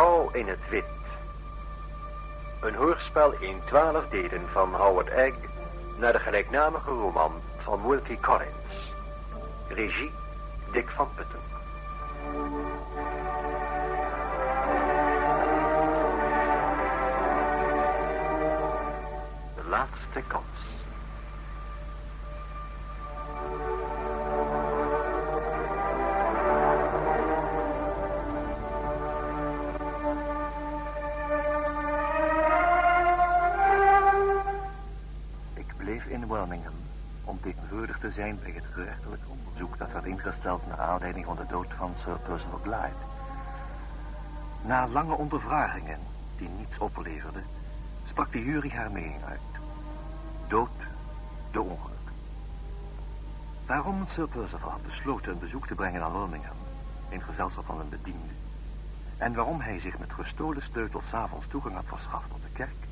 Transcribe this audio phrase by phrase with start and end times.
[0.00, 0.84] Vrouw in het wit.
[2.60, 5.34] Een hoorspel in twaalf delen van Howard Egg
[5.98, 8.92] naar de gelijknamige roman van Wilkie Collins.
[9.68, 10.12] Regie
[10.72, 11.59] Dick van Putten.
[44.92, 45.98] Lange ondervragingen,
[46.36, 47.44] die niets opleverden,
[48.04, 49.40] sprak de jury haar mening uit.
[50.48, 50.70] Dood
[51.50, 51.96] door ongeluk.
[53.66, 56.56] Waarom Sir Percival had besloten een bezoek te brengen aan Birmingham,
[57.08, 58.34] in gezelschap van een bediende,
[59.16, 62.86] en waarom hij zich met gestolen sleutels avonds toegang had verschaft tot de kerk,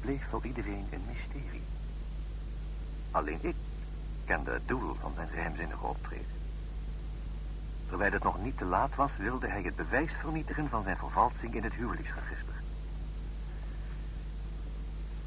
[0.00, 1.64] bleef voor iedereen een mysterie.
[3.10, 3.56] Alleen ik
[4.24, 6.41] kende het doel van zijn geheimzinnige optreden.
[7.92, 11.54] Terwijl het nog niet te laat was, wilde hij het bewijs vernietigen van zijn vervalsing
[11.54, 12.54] in het huwelijksregister.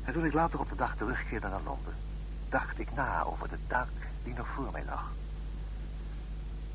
[0.04, 1.94] En toen ik later op de dag terugkeerde naar Londen,
[2.50, 3.90] dacht ik na over de taak
[4.24, 5.12] die nog voor mij lag.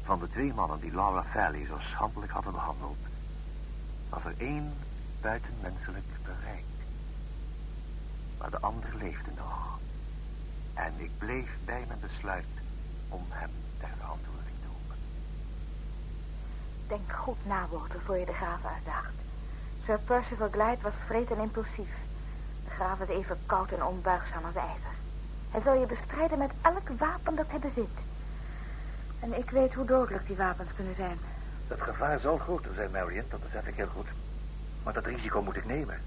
[0.02, 2.98] Van de twee mannen die Laura Valley zo schandelijk hadden behandeld,
[4.08, 4.72] was er één
[5.20, 6.64] buitenmenselijk bereik.
[8.38, 9.78] Maar de ander leefde nog.
[10.74, 12.46] En ik bleef bij mijn besluit
[13.08, 14.96] om hem ter verantwoording te roepen.
[16.90, 19.14] Denk goed na, Walter, voor je de graaf uitdaagt.
[19.84, 21.90] Sir Percival Glyde was vreed en impulsief.
[22.64, 24.94] De graaf is even koud en onbuigzaam als ijzer.
[25.50, 27.96] Hij zal je bestrijden met elk wapen dat hij bezit.
[29.20, 31.18] En ik weet hoe dodelijk die wapens kunnen zijn.
[31.68, 34.08] Het gevaar zal groter zijn, Marion, dat besef ik heel goed.
[34.82, 36.00] Maar dat risico moet ik nemen.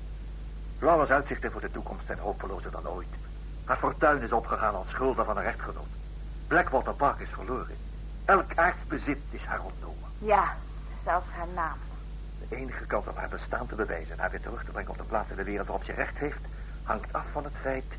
[0.80, 3.08] Laura's uitzichten voor de toekomst zijn hopelozer dan ooit.
[3.66, 5.94] Haar fortuin is opgegaan als schulden van een rechtgenoot.
[6.48, 7.78] Blackwater Park is verloren.
[8.26, 10.10] Elk aardsbezit is haar ontnomen.
[10.18, 10.56] Ja,
[11.04, 11.78] zelfs haar naam.
[12.50, 14.98] De enige kans om haar bestaan te bewijzen en haar weer terug te brengen op
[14.98, 16.42] de plaats in de wereld waarop ze recht heeft,
[16.84, 17.92] hangt af van het feit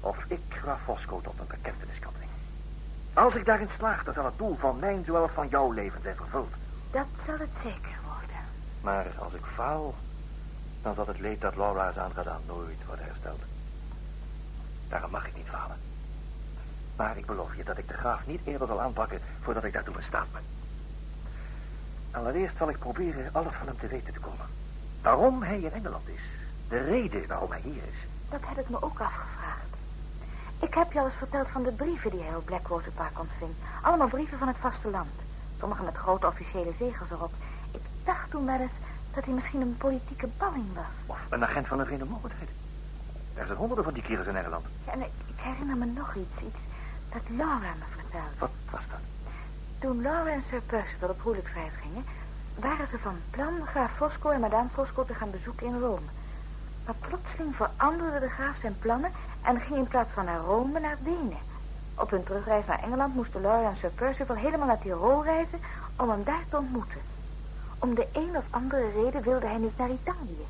[0.00, 2.34] of ik Graaf Fosco tot een bekentenis kan dwingen.
[3.14, 6.02] Als ik daarin slaag, dan zal het doel van mijn zowel als van jouw leven
[6.02, 6.52] zijn vervuld.
[6.90, 8.44] Dat zal het zeker worden.
[8.80, 9.94] Maar als ik faal,
[10.82, 13.40] dan zal het leed dat Laura is aangedaan nooit worden hersteld.
[14.88, 15.76] Daarom mag ik niet falen.
[16.96, 19.96] Maar ik beloof je dat ik de graaf niet eerder zal aanpakken voordat ik daartoe
[19.96, 20.55] in staat ben.
[22.10, 24.46] Allereerst zal ik proberen alles van hem te weten te komen.
[25.02, 26.22] Waarom hij in Engeland is.
[26.68, 27.98] De reden waarom hij hier is.
[28.28, 29.66] Dat heb ik me ook afgevraagd.
[30.60, 33.50] Ik heb je al eens verteld van de brieven die hij op Blackwater Park ontving.
[33.82, 35.10] Allemaal brieven van het vasteland.
[35.58, 37.32] Sommige met grote officiële zegels erop.
[37.70, 38.72] Ik dacht toen wel eens
[39.14, 40.94] dat hij misschien een politieke balling was.
[41.06, 42.50] Of een agent van de Verenigde Mogelijkheid.
[43.34, 44.66] Er zijn honderden van die kerels in Engeland.
[44.84, 46.46] Ja, en ik, ik herinner me nog iets.
[46.46, 46.58] Iets
[47.08, 48.38] dat Laura me vertelde.
[48.38, 48.98] Wat was dat?
[49.78, 52.04] Toen Laura en Sir Percival op huwelijksreis gingen...
[52.60, 56.06] waren ze van plan graaf Fosco en madame Fosco te gaan bezoeken in Rome.
[56.84, 59.10] Maar plotseling veranderde de graaf zijn plannen...
[59.42, 61.44] en ging in plaats van naar Rome naar Wenen.
[61.94, 65.60] Op hun terugreis naar Engeland moesten Laura en Sir Percival helemaal naar Tirol reizen...
[65.96, 67.00] om hem daar te ontmoeten.
[67.78, 70.46] Om de een of andere reden wilde hij niet naar Italië.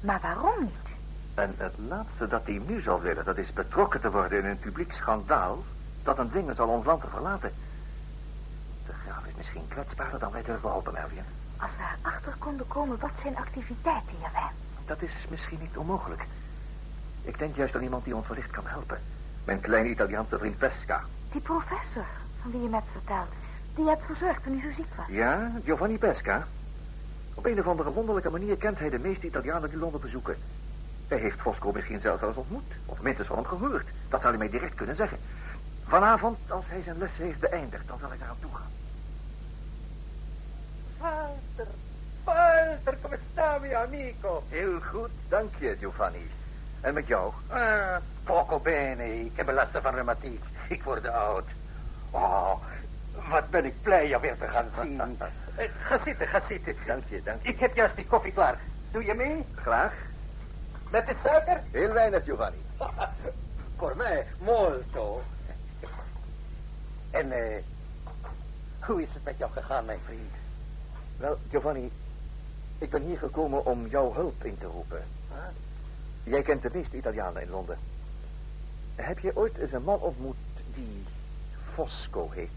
[0.00, 0.94] Maar waarom niet?
[1.34, 4.58] En het laatste dat hij nu zal willen, dat is betrokken te worden in een
[4.58, 5.64] publiek schandaal...
[6.02, 7.52] dat een dwingen zal ons land te verlaten.
[9.54, 11.24] Misschien kwetsbaarder dan wij durven hopen, Marion.
[11.56, 14.50] Als we erachter konden komen wat zijn activiteiten hier zijn.
[14.86, 16.24] Dat is misschien niet onmogelijk.
[17.22, 18.98] Ik denk juist aan iemand die ons wellicht kan helpen.
[19.44, 21.04] Mijn kleine Italiaanse vriend Pesca.
[21.32, 22.06] Die professor,
[22.42, 23.28] van wie je me hebt verteld.
[23.74, 25.06] Die je hebt verzorgd toen hij zo ziek was.
[25.08, 26.46] Ja, Giovanni Pesca.
[27.34, 30.36] Op een of andere wonderlijke manier kent hij de meeste Italianen die Londen bezoeken.
[31.08, 32.72] Hij heeft Fosco misschien zelfs al eens ontmoet.
[32.86, 33.86] Of minstens van hem gehoord.
[34.08, 35.18] Dat zal hij mij direct kunnen zeggen.
[35.84, 38.72] Vanavond, als hij zijn les heeft beëindigd, dan zal ik daar aan toe gaan.
[41.04, 41.68] Walter,
[42.24, 44.42] Walter, come sta, mio amico?
[44.48, 46.30] Heel goed, dank je, Giovanni.
[46.80, 47.32] En met jou?
[47.48, 49.24] Ah, poco bene.
[49.24, 50.42] Ik heb last van reumatiek.
[50.68, 51.44] Ik word oud.
[52.10, 52.54] Oh,
[53.30, 55.00] wat ben ik blij je weer te gaan zien.
[55.54, 56.76] Eh, ga zitten, ga zitten.
[56.86, 57.48] Dank je, dank je.
[57.48, 58.58] Ik heb juist die koffie klaar.
[58.90, 59.44] Doe je mee?
[59.54, 59.92] Graag.
[60.90, 61.60] Met de suiker?
[61.70, 62.58] Heel weinig, Giovanni.
[63.78, 65.20] Voor mij, molto.
[67.10, 67.62] En, eh,
[68.80, 70.32] hoe is het met jou gegaan, mijn vriend?
[71.16, 71.90] Wel, Giovanni,
[72.78, 75.02] ik ben hier gekomen om jouw hulp in te roepen.
[75.28, 75.38] Huh?
[76.22, 77.78] Jij kent de meeste Italianen in Londen.
[78.94, 80.36] Heb je ooit eens een man ontmoet
[80.74, 81.04] die
[81.74, 82.50] Fosco heet?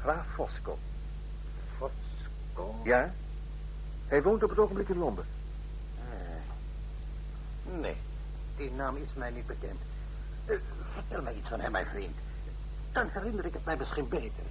[0.00, 0.78] Graaf Fosco.
[1.76, 2.74] Fosco?
[2.84, 3.12] Ja?
[4.06, 5.24] Hij woont op het ogenblik in Londen.
[5.98, 7.96] Eh, nee,
[8.56, 9.80] die naam is mij niet bekend.
[10.44, 10.56] Eh,
[10.92, 12.16] vertel mij iets van hem, mijn vriend.
[12.92, 14.44] Dan herinner ik het mij misschien beter.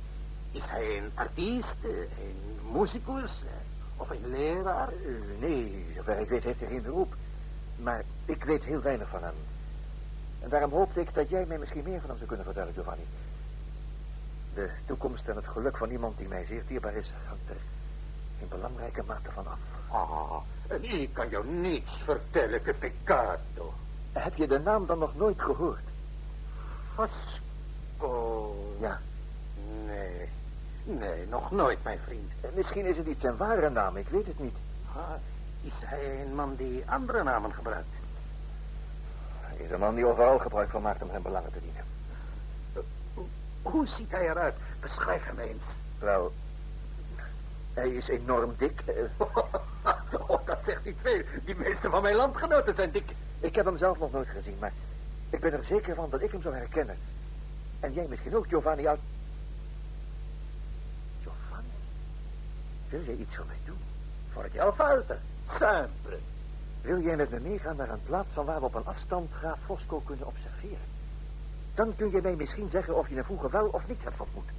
[0.57, 4.87] Is hij een artiest, eh, een muzikus eh, of een leraar?
[4.87, 7.15] Eh, nee, zover ik weet heeft hij geen beroep.
[7.75, 9.33] Maar ik weet heel weinig van hem.
[10.39, 13.05] En daarom hoopte ik dat jij mij misschien meer van hem zou kunnen vertellen, Giovanni.
[14.53, 17.61] De toekomst en het geluk van iemand die mij zeer dierbaar is, hangt er
[18.39, 19.59] in belangrijke mate van af.
[19.87, 23.73] Ah, en ik kan jou niets vertellen, che peccato.
[24.11, 25.83] Heb je de naam dan nog nooit gehoord?
[26.93, 28.55] Vasco.
[28.79, 28.99] Ja.
[29.85, 30.29] Nee,
[30.87, 32.31] nee, nog nooit, mijn vriend.
[32.41, 34.55] Eh, Misschien is het niet zijn ware naam, ik weet het niet.
[34.95, 35.01] Ah,
[35.61, 37.87] is hij een man die andere namen gebruikt?
[39.41, 41.83] Hij is een man die overal gebruik van maakt om zijn belangen te dienen.
[43.61, 44.55] Hoe ziet hij eruit?
[44.79, 45.63] Beschrijf hem eens.
[45.99, 46.33] Wel,
[47.73, 48.81] hij is enorm dik.
[48.85, 48.95] eh,
[50.27, 51.21] oh, dat zegt niet veel.
[51.45, 53.11] Die meeste van mijn landgenoten zijn dik.
[53.39, 54.73] Ik heb hem zelf nog nooit gezien, maar
[55.29, 56.97] ik ben er zeker van dat ik hem zou herkennen.
[57.79, 58.87] En jij misschien ook, Giovanni?
[62.89, 63.79] Wil jij iets voor mij doen?
[64.33, 65.17] Voor jou, vader.
[65.49, 66.19] Sempre.
[66.81, 69.59] Wil jij met me meegaan naar een plaats van waar we op een afstand graaf
[69.65, 70.85] Fosco kunnen observeren?
[71.73, 74.49] Dan kun je mij misschien zeggen of je hem vroeger wel of niet hebt ontmoet.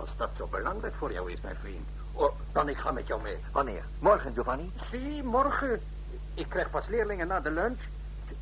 [0.00, 1.88] Als dat zo belangrijk voor jou is, mijn vriend.
[2.12, 3.36] Oh, dan ik ga met jou mee.
[3.52, 3.82] Wanneer?
[3.98, 4.72] Morgen, Giovanni?
[4.90, 5.80] Zie, morgen.
[6.34, 7.80] Ik krijg pas leerlingen na de lunch.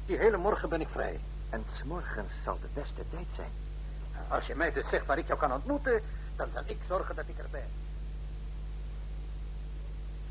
[0.06, 1.20] Die hele morgen ben ik vrij.
[1.50, 3.50] En s'morgens zal de beste tijd zijn.
[4.28, 6.02] Als je mij dus zegt waar ik jou kan ontmoeten,
[6.37, 7.86] dan zal ik zorgen dat ik er ben.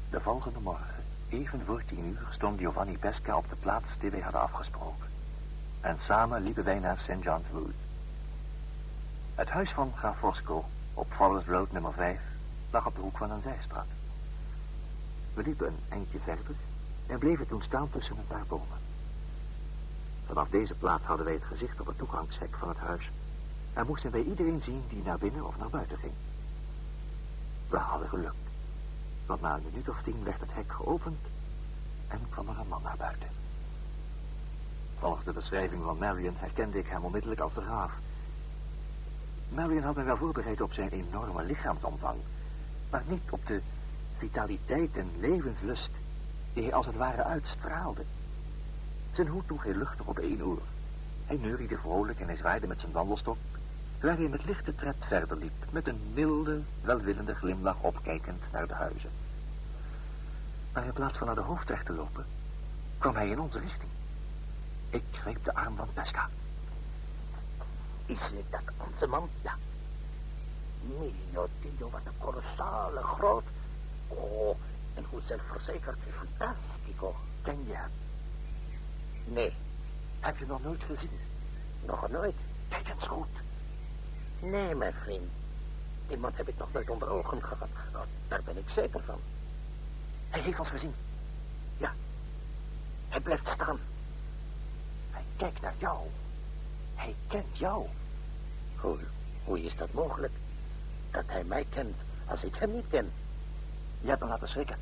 [0.10, 4.20] De volgende morgen, even voor tien uur, stond Giovanni Pesca op de plaats die wij
[4.20, 5.08] hadden afgesproken.
[5.82, 7.22] En samen liepen wij naar St.
[7.24, 7.74] John's Wood.
[9.36, 12.22] Het huis van graaf Fosco, op Forest Road nummer 5,
[12.72, 13.88] lag op de hoek van een zijstraat.
[15.34, 16.56] We liepen een eindje verder
[17.08, 18.78] en bleven toen staan tussen een paar bomen.
[20.26, 23.10] Vanaf deze plaats hadden wij het gezicht op het toegangshek van het huis
[23.74, 26.14] en moesten wij iedereen zien die naar binnen of naar buiten ging.
[27.70, 28.45] We hadden geluk.
[29.26, 31.20] Want na een minuut of tien werd het hek geopend
[32.08, 33.28] en kwam er een man naar buiten.
[35.00, 37.92] Volgens de beschrijving van Marion herkende ik hem onmiddellijk als de graaf.
[39.50, 42.18] Marion had mij wel voorbereid op zijn enorme lichaamsomvang,
[42.90, 43.62] maar niet op de
[44.18, 45.90] vitaliteit en levenslust
[46.54, 48.04] die hij als het ware uitstraalde.
[49.14, 50.62] Zijn hoed droeg hij luchtig op één oor.
[51.26, 53.38] Hij neuriede vrolijk en hij zwaaide met zijn wandelstok,
[54.06, 58.74] terwijl hij met lichte tred verder liep, met een milde, welwillende glimlach opkijkend naar de
[58.74, 59.10] huizen.
[60.74, 62.26] Maar in plaats van naar de hoofdweg te lopen,
[62.98, 63.90] kwam hij in onze richting.
[64.90, 66.30] Ik greep de arm van Pesca.
[68.06, 69.30] Is dat onze man?
[69.42, 69.56] Ja.
[70.82, 73.44] Mio Dio, wat een kolossale groot.
[74.08, 74.58] Oh,
[74.94, 75.98] en hoe zelfverzekerd.
[76.18, 77.16] Fantastico.
[77.42, 77.92] Ken je hem?
[79.26, 79.54] Nee,
[80.20, 81.20] Heb je nog nooit gezien?
[81.86, 82.36] nog nooit.
[82.70, 83.44] Kijk eens goed.
[84.40, 85.32] Nee, mijn vriend.
[86.08, 87.68] Die man heb ik nog nooit onder ogen gehad.
[87.94, 89.20] Nou, daar ben ik zeker van.
[90.30, 90.94] Hij heeft ons gezien.
[91.78, 91.94] Ja.
[93.10, 93.80] Hij blijft staan.
[95.12, 96.00] Hij kijkt naar jou.
[96.96, 97.86] Hij kent jou.
[98.76, 98.98] Hoe,
[99.44, 100.34] hoe is dat mogelijk?
[101.12, 103.12] Dat hij mij kent als ik hem niet ken.
[104.02, 104.78] Je hebt hem laten schrikken.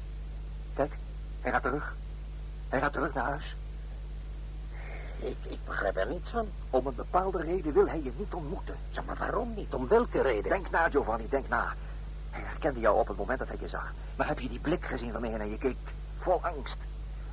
[0.74, 0.94] Kijk,
[1.42, 1.96] hij gaat terug.
[2.70, 3.56] Hij gaat terug naar huis.
[5.24, 6.48] Ik, ik begrijp er niets van.
[6.70, 8.76] Om een bepaalde reden wil hij je niet ontmoeten.
[8.90, 9.74] Ja, maar waarom niet?
[9.74, 10.50] Om welke reden?
[10.50, 11.74] Denk na, Giovanni, denk na.
[12.30, 13.94] Hij herkende jou op het moment dat hij je zag.
[14.16, 15.78] Maar heb je die blik gezien waarmee hij naar je keek?
[16.20, 16.78] Vol angst.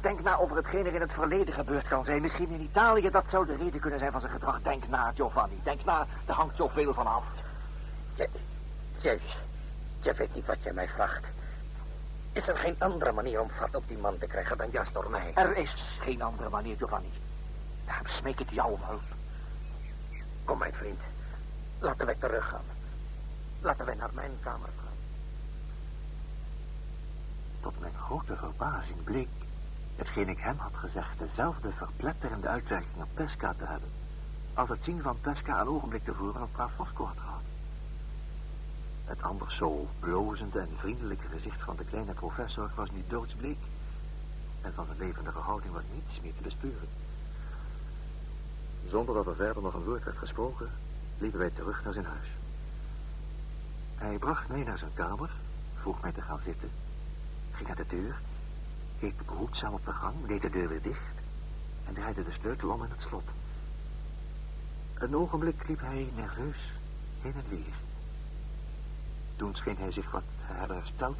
[0.00, 2.22] Denk na over hetgeen er in het verleden gebeurd kan zijn.
[2.22, 4.62] Misschien in Italië, dat zou de reden kunnen zijn van zijn gedrag.
[4.62, 5.60] Denk na, Giovanni.
[5.62, 7.24] Denk na, er hangt zoveel van af.
[8.14, 8.28] Je,
[8.98, 9.18] je,
[10.00, 11.26] je weet niet wat jij mij vraagt.
[12.32, 15.10] Is er geen andere manier om vat op die man te krijgen dan juist door
[15.10, 15.32] mij?
[15.34, 17.10] Er is geen andere manier, Giovanni.
[17.86, 19.02] Daarom smeek ik jou om hulp.
[20.44, 21.00] Kom, mijn vriend.
[21.78, 22.64] Laten wij teruggaan.
[23.60, 24.96] Laten wij naar mijn kamer gaan.
[27.60, 29.28] Tot mijn grote verbazing bleek,
[29.96, 33.90] hetgeen ik hem had gezegd, dezelfde verpletterende uitwerking op Pesca te hebben,
[34.54, 37.40] als het zien van Pesca een ogenblik tevoren op Graaf Fosco had gehad.
[39.04, 43.58] Het anders zo blozende en vriendelijke gezicht van de kleine professor was nu doodsbleek,
[44.62, 46.88] en van zijn levendige houding was niets meer te bespeuren.
[48.90, 50.70] Zonder dat er verder nog een woord werd gesproken,
[51.18, 52.28] liepen wij terug naar zijn huis.
[53.94, 55.30] Hij bracht mij naar zijn kamer,
[55.80, 56.70] vroeg mij te gaan zitten,
[57.50, 58.20] ging naar de deur,
[58.98, 61.00] keek behoedzaam op de gang, deed de deur weer dicht
[61.86, 63.28] en draaide de sleutel om in het slot.
[64.94, 66.72] Een ogenblik liep hij nerveus
[67.20, 67.74] heen en weer.
[69.36, 71.18] Toen scheen hij zich wat hebben hersteld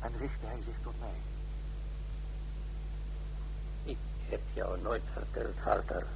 [0.00, 1.20] en richtte hij zich tot mij.
[3.84, 6.06] Ik heb jou nooit verteld, Walter,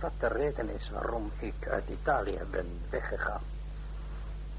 [0.00, 3.40] wat de reden is waarom ik uit Italië ben weggegaan.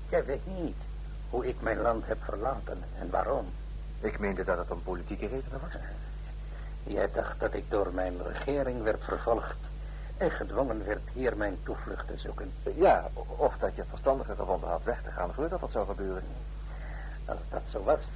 [0.09, 0.77] Jij weet niet
[1.29, 3.45] hoe ik mijn land heb verlaten en waarom.
[3.99, 5.81] Ik meende dat het om politieke redenen was.
[6.83, 9.55] Jij dacht dat ik door mijn regering werd vervolgd
[10.17, 12.51] en gedwongen werd hier mijn toevlucht te zoeken.
[12.75, 16.23] Ja, of dat je het verstandiger gevonden had weg te gaan voordat dat zou gebeuren.
[17.25, 18.07] Als dat zo was,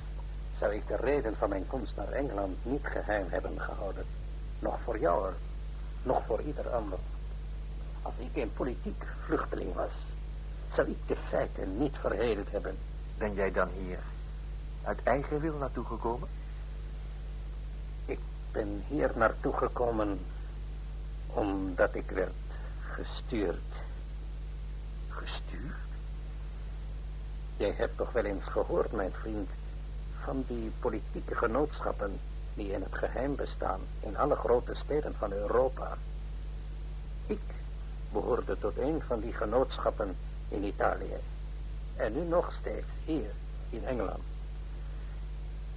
[0.58, 4.06] zou ik de reden van mijn komst naar Engeland niet geheim hebben gehouden.
[4.60, 5.34] Nog voor jou,
[6.04, 6.98] nog voor ieder ander.
[8.02, 9.92] Als ik een politiek vluchteling was,
[10.74, 12.78] zou ik de feiten niet verheeld hebben.
[13.18, 14.00] Ben jij dan hier
[14.84, 16.28] uit eigen wil naartoe gekomen?
[18.06, 18.20] Ik
[18.52, 20.20] ben hier naartoe gekomen
[21.28, 22.34] omdat ik werd
[22.80, 23.74] gestuurd.
[25.10, 25.76] Gestuurd?
[27.58, 29.50] Jij hebt toch wel eens gehoord, mijn vriend,
[30.24, 32.20] van die politieke genootschappen
[32.54, 35.98] die in het geheim bestaan in alle grote steden van Europa.
[37.26, 37.40] Ik
[38.12, 40.16] behoorde tot een van die genootschappen
[40.48, 41.18] in Italië.
[41.96, 43.32] En nu nog steeds hier
[43.70, 44.24] in Engeland.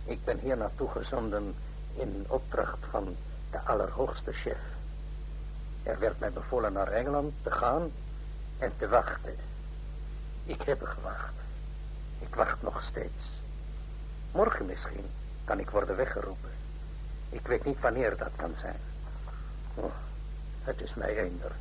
[0.04, 1.54] Ik ben hier naartoe gezonden
[1.94, 3.16] in opdracht van
[3.50, 4.58] de allerhoogste chef.
[5.82, 7.90] Er werd mij bevolen naar Engeland te gaan
[8.58, 9.36] en te wachten.
[10.44, 11.34] Ik heb gewacht.
[12.18, 13.24] Ik wacht nog steeds.
[14.32, 15.06] Morgen misschien
[15.44, 16.50] kan ik worden weggeroepen.
[17.28, 18.80] Ik weet niet wanneer dat kan zijn.
[19.74, 19.92] Oh,
[20.62, 21.52] het is mij eender.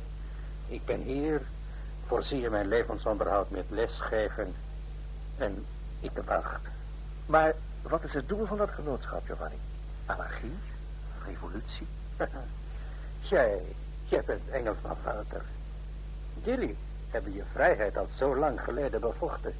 [0.74, 1.42] Ik ben hier,
[2.06, 4.54] voorzie je mijn levensonderhoud met lesgeven
[5.36, 5.64] en
[6.00, 6.60] ik wacht.
[7.26, 9.56] Maar wat is het doel van dat genootschap, Giovanni?
[10.06, 10.54] Anarchie?
[11.26, 11.86] Revolutie?
[13.30, 13.62] jij,
[14.04, 15.42] jij bent Engelsman, Walter.
[16.42, 16.76] Jullie
[17.10, 19.54] hebben je vrijheid al zo lang geleden bevochten...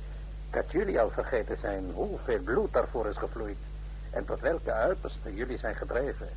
[0.51, 3.59] dat jullie al vergeten zijn hoeveel bloed daarvoor is gevloeid...
[4.11, 6.29] en tot welke uitersten jullie zijn gedreven.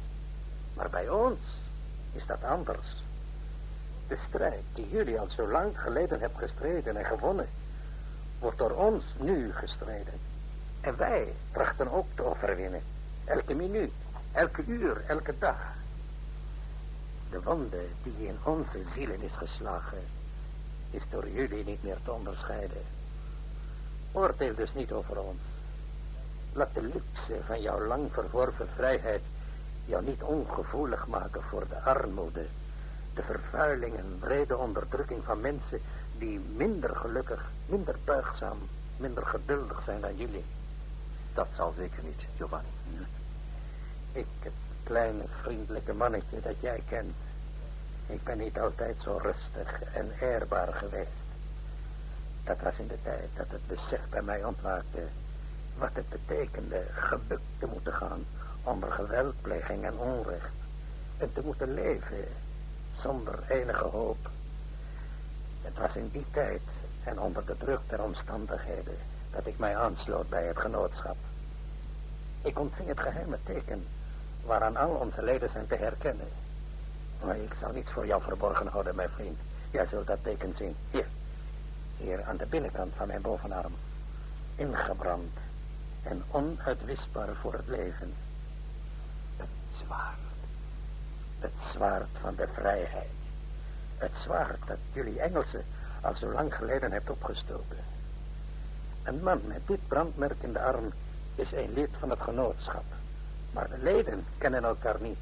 [0.74, 1.39] Maar bij ons
[2.12, 3.05] is dat anders.
[4.07, 7.47] De strijd die jullie al zo lang geleden hebben gestreden en gewonnen...
[8.39, 10.13] wordt door ons nu gestreden.
[10.81, 12.81] En wij trachten ook te overwinnen.
[13.25, 13.91] Elke minuut,
[14.31, 15.75] elke uur, elke dag.
[17.29, 20.03] De wonde die in onze zielen is geslagen,
[20.89, 22.81] is door jullie niet meer te onderscheiden.
[24.11, 25.41] Oordeel dus niet over ons.
[26.53, 29.21] Laat de luxe van jouw lang verworven vrijheid
[29.85, 32.45] jou niet ongevoelig maken voor de armoede,
[33.17, 35.79] de vervuiling en brede onderdrukking van mensen
[36.17, 38.57] die minder gelukkig, minder buigzaam,
[38.97, 40.45] minder geduldig zijn dan jullie.
[41.33, 42.67] Dat zal zeker niet, Giovanni.
[44.12, 47.15] Ik, het kleine vriendelijke mannetje dat jij kent.
[48.07, 51.25] Ik ben niet altijd zo rustig en eerbaar geweest.
[52.43, 55.03] Dat was in de tijd dat het besef bij mij ontwaakte...
[55.77, 58.25] wat het betekende gebukt te moeten gaan
[58.63, 60.55] onder geweldpleging en onrecht.
[61.17, 62.27] En te moeten leven
[63.01, 64.30] zonder enige hoop.
[65.62, 66.62] Het was in die tijd
[67.04, 68.98] en onder de druk der omstandigheden
[69.32, 71.18] dat ik mij aansloot bij het genootschap.
[72.42, 73.86] Ik ontving het geheime teken
[74.46, 76.27] waaraan al onze leden zijn te herkennen.
[77.24, 79.39] Maar ik zal niets voor jou verborgen houden, mijn vriend.
[79.72, 80.75] Jij zult dat teken zien.
[80.92, 81.08] Hier.
[81.98, 83.74] Hier aan de binnenkant van mijn bovenarm.
[84.56, 85.38] Ingebrand
[86.04, 88.13] en onuitwisbaar voor het leven.
[89.38, 90.26] Het zwaard.
[91.77, 93.10] Zwaard van de vrijheid.
[93.98, 95.65] Het zwaard dat jullie Engelsen
[96.01, 97.77] al zo lang geleden hebt opgestoken.
[99.03, 100.91] Een man met dit brandmerk in de arm
[101.36, 102.84] is een lid van het genootschap.
[103.51, 105.17] Maar de leden kennen elkaar niet.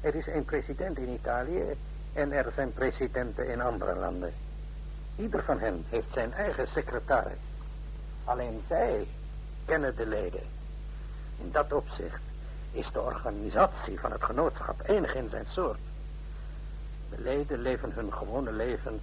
[0.00, 1.76] Er is een president in Italië
[2.12, 4.32] en er zijn presidenten in andere landen.
[5.16, 7.38] Ieder van hen heeft zijn eigen secretaris.
[8.24, 9.06] Alleen zij
[9.64, 10.42] kennen de leden.
[11.38, 12.22] In dat opzicht
[12.72, 15.78] is de organisatie van het genootschap enig in zijn soort.
[17.10, 19.00] De leden leven hun gewone leven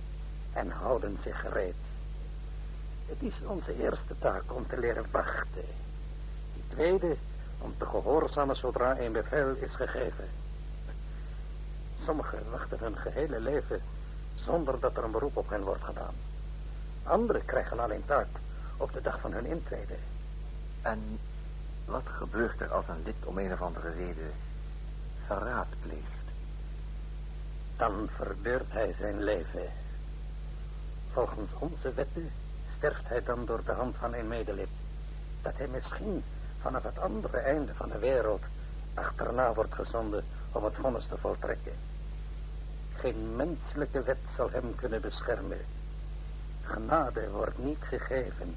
[0.54, 1.76] en houden zich gereed.
[3.06, 5.66] Het is onze eerste taak om te leren wachten.
[6.54, 7.16] Die tweede,
[7.58, 10.28] om te gehoorzamen zodra een bevel is gegeven.
[12.06, 13.82] Sommigen wachten hun gehele leven
[14.36, 16.14] zonder dat er een beroep op hen wordt gedaan.
[17.04, 18.28] Anderen krijgen alleen taak
[18.78, 19.96] op de dag van hun intrede.
[20.82, 21.20] En
[21.89, 24.31] wat gebeurt er als een lid om een of andere reden
[25.25, 26.19] verraad pleegt?
[27.77, 29.69] Dan verbeurt hij zijn leven.
[31.12, 32.31] Volgens onze wetten
[32.77, 34.69] sterft hij dan door de hand van een medelid.
[35.41, 36.24] Dat hij misschien
[36.62, 38.41] vanaf het andere einde van de wereld
[38.93, 41.74] achterna wordt gezonden om het vonnis te voltrekken.
[42.93, 45.65] Geen menselijke wet zal hem kunnen beschermen.
[46.62, 48.55] Genade wordt niet gegeven,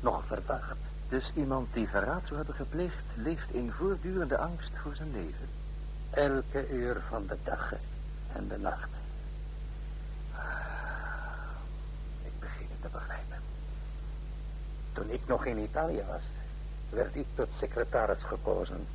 [0.00, 0.91] nog verwacht.
[1.12, 5.48] Dus iemand die verraad zou hebben gepleegd, leeft in voortdurende angst voor zijn leven.
[6.10, 7.72] Elke uur van de dag
[8.32, 8.88] en de nacht.
[12.24, 13.38] Ik begin het te begrijpen.
[14.92, 16.22] Toen ik nog in Italië was,
[16.90, 18.86] werd ik tot secretaris gekozen.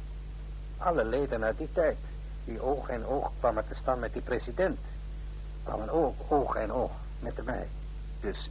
[0.78, 1.98] Alle leden uit die tijd,
[2.46, 4.80] die oog en oog kwamen te staan met die president,
[5.64, 7.68] kwamen ook oog en oog met mij.
[8.20, 8.50] Dus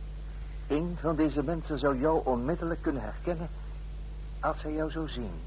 [0.67, 3.49] een van deze mensen zou jou onmiddellijk kunnen herkennen
[4.41, 5.41] als hij jou zou zien.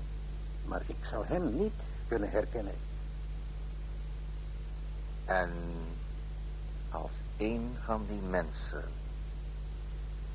[0.66, 1.74] Maar ik zou hem niet
[2.08, 2.76] kunnen herkennen.
[5.26, 5.50] En
[6.90, 8.84] als een van die mensen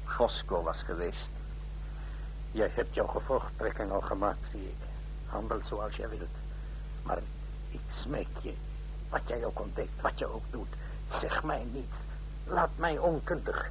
[0.04, 1.28] Fosco was geweest.
[2.50, 4.76] Jij hebt jouw gevolgtrekking al gemaakt, zie ik.
[5.26, 6.36] Handel zoals jij wilt.
[7.02, 7.18] Maar
[7.70, 8.54] ik smeek je,
[9.08, 10.68] wat jij ook ontdekt, wat je ook doet,
[11.20, 11.92] zeg mij niet.
[12.46, 13.70] Laat mij onkundig.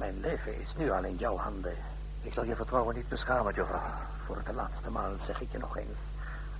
[0.00, 1.74] Mijn leven is nu al in jouw handen.
[2.22, 3.80] Ik zal je vertrouwen niet beschamen, Jovan.
[4.24, 5.98] Voor de laatste maal zeg ik je nog eens.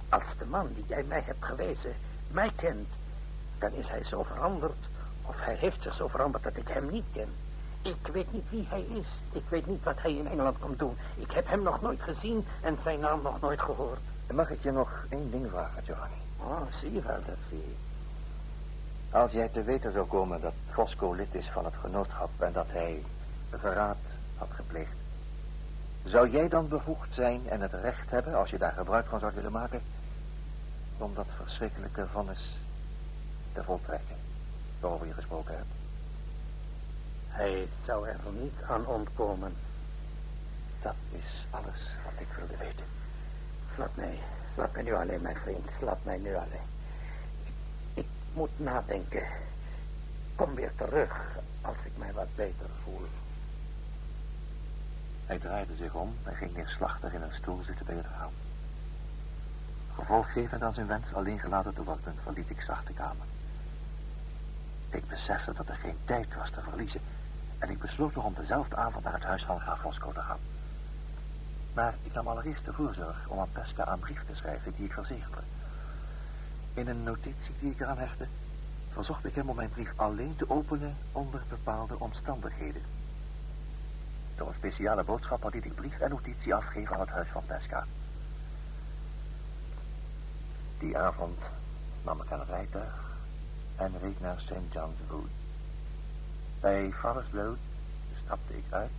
[0.09, 1.95] Als de man die jij mij hebt gewezen
[2.31, 2.89] mij kent,
[3.59, 4.77] dan is hij zo veranderd,
[5.23, 7.29] of hij heeft zich zo veranderd dat ik hem niet ken.
[7.83, 9.09] Ik weet niet wie hij is.
[9.33, 10.97] Ik weet niet wat hij in Engeland komt doen.
[11.17, 14.01] Ik heb hem nog nooit gezien en zijn naam nog nooit gehoord.
[14.33, 16.21] Mag ik je nog één ding vragen, Giovanni?
[16.37, 17.75] Oh, zie je wel, dat zie je.
[19.11, 22.67] Als jij te weten zou komen dat Fosco lid is van het genootschap en dat
[22.69, 23.03] hij
[23.59, 23.99] verraad
[24.37, 24.97] had gepleegd,
[26.05, 29.33] zou jij dan bevoegd zijn en het recht hebben, als je daar gebruik van zou
[29.35, 29.81] willen maken,
[30.99, 32.59] om dat verschrikkelijke vonnis
[33.53, 34.17] te voltrekken
[34.81, 35.81] waarover je gesproken hebt?
[37.29, 39.53] Hij zou er niet aan ontkomen.
[40.83, 42.85] Dat is alles wat ik wilde weten.
[43.77, 44.19] Laat mij,
[44.55, 45.69] laat mij nu alleen, mijn vriend.
[45.81, 46.69] Laat mij nu alleen.
[47.45, 47.53] Ik,
[47.95, 49.27] ik moet nadenken.
[50.35, 53.07] Kom weer terug als ik mij wat beter voel.
[55.31, 58.33] Hij draaide zich om en ging neerslachtig in een stoel zitten bij het raam.
[59.95, 63.27] Gevolggevend aan zijn wens alleen gelaten te worden, verliet ik zacht de kamer.
[64.89, 67.01] Ik besefte dat er geen tijd was te verliezen
[67.59, 70.39] en ik besloot nog om dezelfde avond naar het huis van graaf Fosco te gaan.
[71.75, 74.93] Maar ik nam allereerst de voorzorg om aan Pesca een brief te schrijven die ik
[74.93, 75.43] verzegelde.
[76.75, 78.27] In een notitie die ik eraan hechtte,
[78.89, 82.83] verzocht ik hem om mijn brief alleen te openen onder bepaalde omstandigheden.
[84.41, 87.87] Door een speciale boodschap liet ik brief en notitie afgeven aan het huis van Pesca.
[90.79, 91.39] Die avond
[92.05, 93.17] nam ik een rijtuig
[93.77, 94.73] en reed naar St.
[94.73, 95.29] John's Wood.
[96.61, 97.59] Bij Forest Road
[98.25, 98.91] stapte ik uit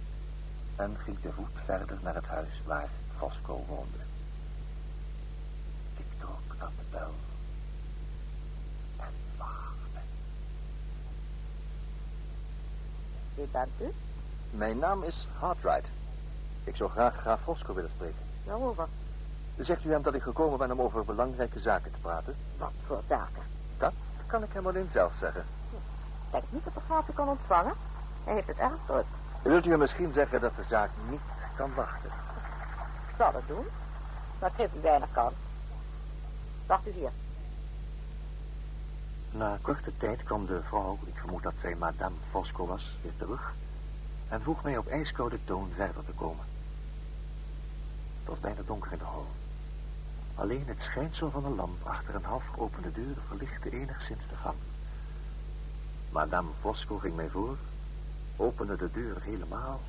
[0.76, 4.04] en ging te voet verder naar het huis waar Fosco woonde.
[5.98, 7.14] Ik trok aan de bel
[8.98, 10.00] en wachtte.
[13.84, 14.11] U?
[14.52, 15.88] Mijn naam is Hartright.
[16.64, 18.20] Ik zou graag graaf Fosco willen spreken.
[18.44, 18.88] Waarover?
[19.58, 22.36] Zegt u hem dat ik gekomen ben om over belangrijke zaken te praten?
[22.58, 23.44] Wat voor zaken?
[23.78, 23.94] Dat
[24.28, 25.46] kan ik hem alleen zelf zeggen.
[26.32, 27.74] Denk niet dat de graaf u kan ontvangen.
[28.24, 29.06] Hij heeft het erg druk.
[29.42, 31.22] Wilt u hem misschien zeggen dat de zaak niet
[31.56, 32.10] kan wachten?
[33.10, 33.66] Ik zal het doen.
[34.40, 35.34] Maar het geeft u weinig kans.
[36.66, 37.12] Wacht u hier.
[39.32, 43.54] Na korte tijd kwam de vrouw, ik vermoed dat zij madame Fosco was, weer terug
[44.32, 46.46] en vroeg mij op ijskoude toon verder te komen.
[48.20, 49.28] Het was bijna donker in de hal.
[50.36, 54.56] Alleen het schijnsel van een lamp achter een half geopende deur verlichtte enigszins de gang.
[56.10, 57.58] Madame Fosco ging mij voor,
[58.36, 59.80] opende de deur helemaal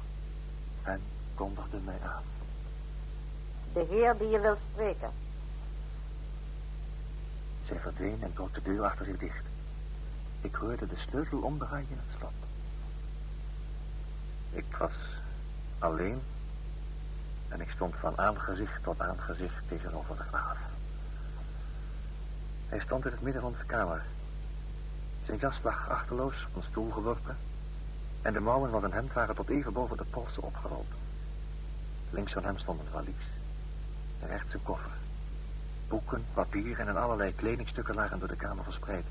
[0.82, 1.00] en
[1.34, 2.22] kondigde mij aan.
[3.72, 5.10] De heer die je wil spreken.
[7.64, 9.44] Zij verdween en trok de deur achter zich dicht.
[10.40, 12.51] Ik hoorde de sleutel omdraaien in het slot.
[14.52, 14.92] Ik was
[15.78, 16.20] alleen
[17.48, 20.58] en ik stond van aangezicht tot aangezicht tegenover de graaf.
[22.68, 24.02] Hij stond in het midden van de kamer.
[25.24, 27.36] Zijn jas lag achterloos op een stoel geworpen
[28.22, 30.92] en de mouwen van zijn hemd waren tot even boven de polsen opgerold.
[32.10, 33.26] Links van hem stond een valies,
[34.26, 34.92] rechts een koffer.
[35.88, 39.04] Boeken, papieren en allerlei kledingstukken lagen door de kamer verspreid.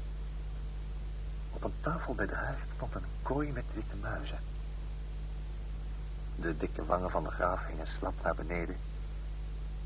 [1.51, 4.50] Op een tafel bij de haard stond een kooi met witte muizen.
[6.35, 8.75] De dikke wangen van de graaf hingen slap naar beneden.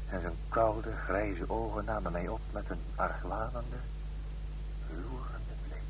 [0.09, 3.75] En zijn koude, grijze ogen namen mij op met een argwanende,
[4.89, 5.81] loerende blik.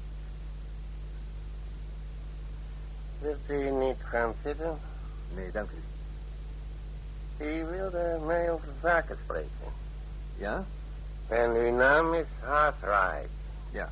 [3.20, 4.78] Wilt u niet gaan zitten?
[5.34, 5.84] Nee, dank u.
[7.46, 9.74] U wilde mij over zaken spreken.
[10.38, 10.64] Ja?
[11.28, 13.30] En uw naam is Hartright.
[13.70, 13.90] Ja.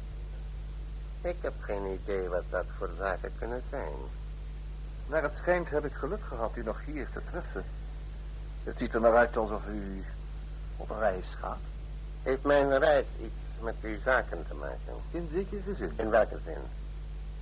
[1.21, 3.93] Ik heb geen idee wat dat voor zaken kunnen zijn.
[5.07, 7.63] Naar het schijnt heb ik geluk gehad u nog hier te treffen.
[8.63, 10.03] Het ziet er naar uit alsof u
[10.77, 11.57] op reis gaat.
[12.23, 15.01] Heeft mijn reis iets met uw zaken te maken?
[15.11, 15.93] In zekere zin.
[15.95, 16.61] In welke zin?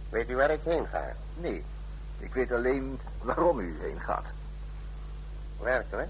[0.09, 1.15] Weet u waar ik heen ga?
[1.37, 1.63] Nee,
[2.17, 4.25] ik weet alleen waarom u heen gaat.
[5.59, 6.09] Werkelijk?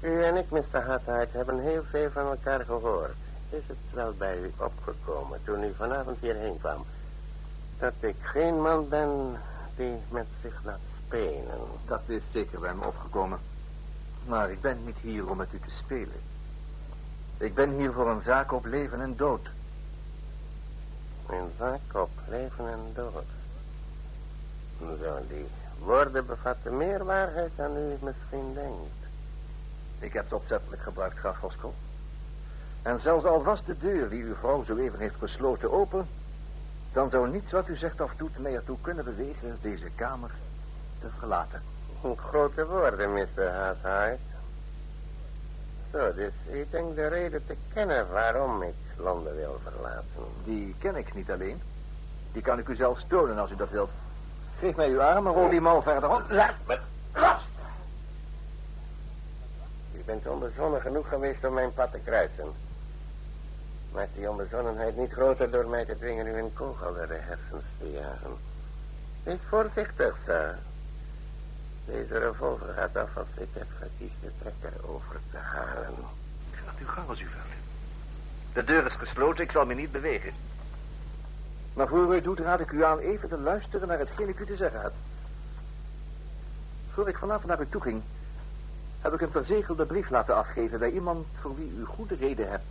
[0.00, 0.82] U en ik, Mr.
[0.84, 3.16] Hartheid, hebben heel veel van elkaar gehoord.
[3.50, 6.86] Is het wel bij u opgekomen toen u vanavond hierheen kwam...
[7.78, 9.40] dat ik geen man ben
[9.76, 11.58] die met zich laat spelen?
[11.86, 13.38] Dat is zeker bij me opgekomen.
[14.26, 16.20] Maar ik ben niet hier om met u te spelen.
[17.36, 19.50] Ik ben hier voor een zaak op leven en dood.
[21.26, 23.24] Een zaak op leven en dood.
[24.78, 25.46] Zo, die
[25.78, 28.98] woorden bevatten meer waarheid dan u misschien denkt.
[29.98, 31.74] Ik heb het opzettelijk gebruikt, graaf Voskel.
[32.82, 36.06] En zelfs al was de deur die uw vrouw zo even heeft gesloten open...
[36.92, 40.30] dan zou niets wat u zegt of doet mij ertoe kunnen bewegen deze kamer
[41.00, 41.62] te verlaten.
[42.16, 43.50] Grote woorden, Mr.
[43.50, 44.20] Haasheid.
[45.92, 50.24] Zo, dus u denkt de reden te kennen waarom ik Londen wil verlaten.
[50.44, 51.60] Die ken ik niet alleen.
[52.32, 53.90] Die kan ik u zelfs tonen als u dat wilt.
[54.58, 56.22] Geef mij uw arm en rol die mouw verder op.
[56.28, 56.78] Laat me
[57.12, 57.46] los!
[59.94, 62.52] U bent onbezonnen genoeg geweest om mijn pad te kruisen.
[63.98, 67.64] Maakt die onbezonnenheid niet groter door mij te dwingen u een kogel door de hersens
[67.78, 68.36] te jagen.
[69.22, 70.58] Wees voorzichtig, sir.
[71.84, 75.94] Deze revolver gaat af als ik het verkies de trekker over te halen.
[76.64, 77.62] Laat u gaan als u wilt.
[78.52, 80.32] De deur is gesloten, ik zal me niet bewegen.
[81.72, 84.38] Maar voor u het doet, raad ik u aan even te luisteren naar hetgeen ik
[84.38, 84.92] u te zeggen heb.
[86.92, 88.02] Voor ik vanavond naar u toe ging,
[89.00, 92.64] heb ik een verzegelde brief laten afgeven bij iemand voor wie u goede reden hebt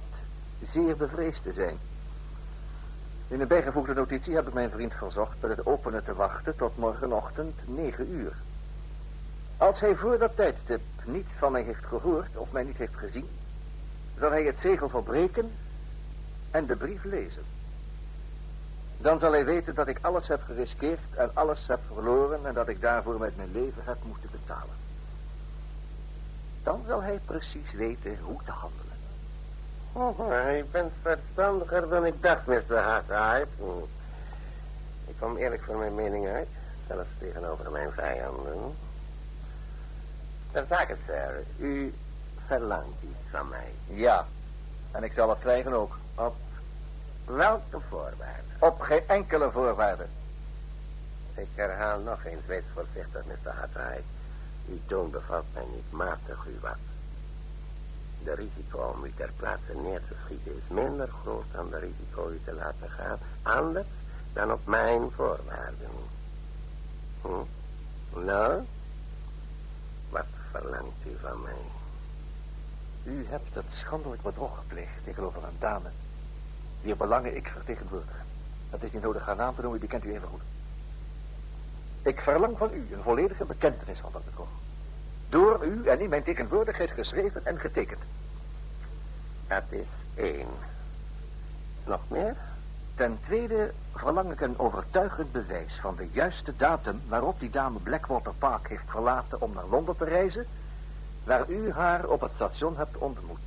[0.65, 1.77] zeer bevreesd te zijn.
[3.27, 6.77] In een bijgevoegde notitie heb ik mijn vriend verzocht met het openen te wachten tot
[6.77, 8.33] morgenochtend negen uur.
[9.57, 13.27] Als hij voor dat tijdstip niet van mij heeft gehoord of mij niet heeft gezien,
[14.19, 15.51] zal hij het zegel verbreken
[16.51, 17.43] en de brief lezen.
[18.97, 22.67] Dan zal hij weten dat ik alles heb geriskeerd en alles heb verloren en dat
[22.67, 24.75] ik daarvoor met mijn leven heb moeten betalen.
[26.63, 28.86] Dan zal hij precies weten hoe te handelen.
[29.99, 30.17] Oh,
[30.55, 32.77] je bent verstandiger dan ik dacht, Mr.
[32.77, 33.47] Haasheid.
[35.05, 36.47] Ik kom eerlijk voor mijn mening uit,
[36.87, 38.75] zelfs tegenover mijn vijanden.
[40.51, 41.93] Ter zake, sir, u
[42.47, 43.71] verlangt iets van mij.
[43.85, 44.25] Ja,
[44.91, 45.97] en ik zal het krijgen ook.
[46.15, 46.35] Op
[47.25, 48.55] welke voorwaarden?
[48.59, 50.05] Op geen enkele voorwaarde.
[51.35, 53.51] Ik herhaal nog eens, wees voorzichtig, Mr.
[53.51, 54.03] Haasheid.
[54.69, 56.86] Uw toon bevalt mij niet matig, u wat.
[58.27, 62.29] De risico om u ter plaatse neer te schieten is minder groot dan de risico
[62.29, 63.17] u te laten gaan.
[63.41, 63.87] Anders
[64.33, 65.89] dan op mijn voorwaarden.
[67.21, 67.29] Hm?
[68.25, 68.63] Nou?
[70.09, 71.61] Wat verlangt u van mij?
[73.03, 75.89] U hebt het schandelijk bedrog gepleegd tegenover een dame...
[76.81, 78.25] wier belangen ik vertegenwoordig.
[78.69, 80.43] Het is niet nodig haar naam te noemen, die kent u even goed.
[82.01, 84.49] Ik verlang van u een volledige bekentenis van dat bedrog.
[85.29, 88.01] Door u en in mijn tegenwoordigheid geschreven en getekend.
[89.47, 89.85] Dat is
[90.15, 90.47] één.
[91.85, 92.35] Nog meer?
[92.95, 98.33] Ten tweede verlang ik een overtuigend bewijs van de juiste datum waarop die dame Blackwater
[98.33, 100.45] Park heeft verlaten om naar Londen te reizen,
[101.23, 103.39] waar u haar op het station hebt ontmoet.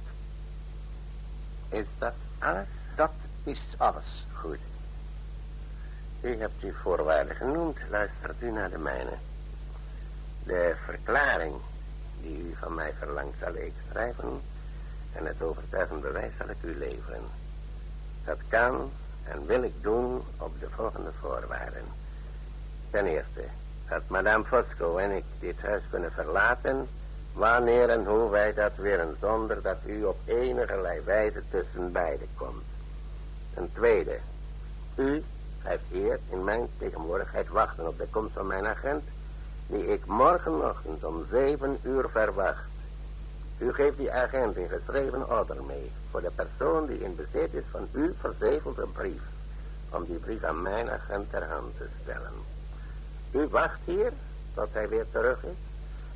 [1.69, 2.67] Is dat alles?
[2.97, 3.13] Dat
[3.45, 4.27] is alles.
[4.33, 4.59] Goed.
[6.21, 7.77] U hebt uw voorwaarden genoemd.
[7.91, 9.13] Luistert u naar de mijne.
[10.45, 11.55] De verklaring
[12.23, 14.41] die u van mij verlangt zal ik schrijven
[15.13, 17.23] en het overtuigend bewijs zal ik u leveren.
[18.25, 18.91] Dat kan
[19.25, 21.85] en wil ik doen op de volgende voorwaarden.
[22.91, 23.45] Ten eerste,
[23.89, 26.89] dat madame Fosco en ik dit huis kunnen verlaten...
[27.33, 29.17] wanneer en hoe wij dat willen...
[29.21, 32.65] zonder dat u op enige wijze tussen beiden komt.
[33.55, 34.19] Ten tweede,
[34.95, 35.23] u
[35.63, 39.03] blijft hier in mijn tegenwoordigheid wachten op de komst van mijn agent...
[39.71, 42.69] die ik morgenochtend om zeven uur verwacht.
[43.59, 47.65] U geeft die agent een geschreven order mee voor de persoon die in bezit is
[47.71, 49.23] van uw verzegelde brief.
[49.91, 52.33] Om die brief aan mijn agent ter hand te stellen.
[53.31, 54.13] U wacht hier
[54.55, 55.57] tot hij weer terug is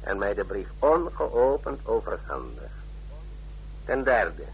[0.00, 2.74] en mij de brief ongeopend overhandigt.
[3.84, 4.44] Ten derde,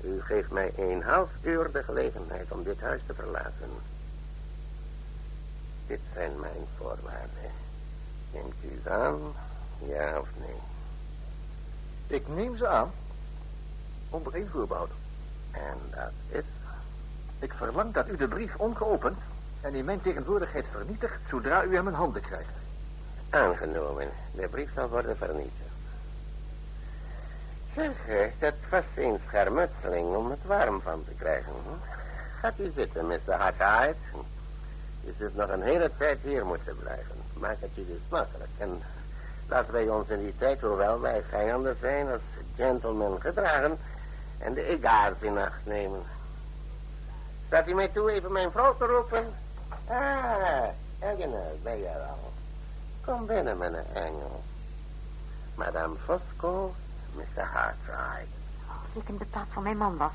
[0.00, 3.70] u geeft mij een half uur de gelegenheid om dit huis te verlaten.
[5.86, 7.66] Dit zijn mijn voorwaarden.
[8.42, 9.18] Neemt u ze aan,
[9.78, 10.56] ja of nee?
[12.06, 12.90] Ik neem ze aan.
[14.10, 14.90] Onder één voorbehoud.
[15.50, 16.44] En dat is?
[17.38, 19.18] Ik verlang dat u de brief ongeopend
[19.60, 22.50] en in mijn tegenwoordigheid vernietigt zodra u hem in handen krijgt.
[23.30, 24.08] Aangenomen.
[24.32, 25.68] De brief zal worden vernietigd.
[27.74, 31.52] Zeg, eh, dat was een schermutseling om het warm van te krijgen.
[32.40, 33.32] Gaat u zitten, Mr.
[33.32, 33.96] Hartheid.
[35.00, 37.17] Je zult nog een hele tijd hier moeten blijven.
[37.38, 38.50] Maak het je dus makkelijk.
[38.58, 38.82] En
[39.48, 42.20] laten wij ons in die tijd, hoewel wij vijanden zijn, als
[42.56, 43.78] gentlemen gedragen
[44.38, 46.02] en de egaars in acht nemen.
[47.46, 49.34] Staat u mij toe even mijn vrouw te roepen?
[49.86, 52.32] Ah, Eleanor, ben je er al?
[53.04, 54.42] Kom binnen, mijn engel.
[55.54, 56.74] Madame Fosco,
[57.14, 57.42] Mr.
[57.42, 58.32] Hartwright.
[58.66, 60.12] Als ik in de plaats van mijn man was,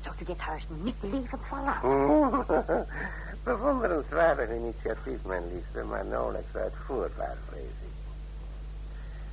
[0.00, 2.86] zou u dit huis niet levend verlaten.
[3.46, 7.94] Bewonderenswaardig initiatief, mijn liefste, maar nauwelijks uitvoerbaar, vrees ik.